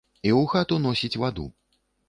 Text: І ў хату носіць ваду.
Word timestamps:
І 0.29 0.29
ў 0.29 0.41
хату 0.53 0.79
носіць 0.87 1.19
ваду. 1.27 1.47